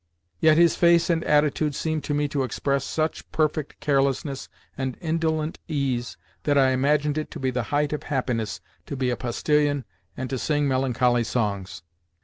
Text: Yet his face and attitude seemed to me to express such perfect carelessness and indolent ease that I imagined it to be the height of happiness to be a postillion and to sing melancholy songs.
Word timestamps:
Yet 0.39 0.57
his 0.57 0.75
face 0.75 1.11
and 1.11 1.23
attitude 1.25 1.75
seemed 1.75 2.03
to 2.05 2.15
me 2.15 2.27
to 2.29 2.41
express 2.41 2.83
such 2.85 3.31
perfect 3.31 3.79
carelessness 3.79 4.49
and 4.75 4.97
indolent 4.99 5.59
ease 5.67 6.17
that 6.41 6.57
I 6.57 6.71
imagined 6.71 7.19
it 7.19 7.29
to 7.29 7.39
be 7.39 7.51
the 7.51 7.61
height 7.69 7.93
of 7.93 8.01
happiness 8.09 8.61
to 8.87 8.95
be 8.97 9.11
a 9.11 9.15
postillion 9.15 9.85
and 10.17 10.27
to 10.31 10.39
sing 10.39 10.67
melancholy 10.67 11.23
songs. 11.23 11.83